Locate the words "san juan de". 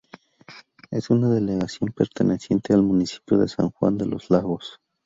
3.47-4.07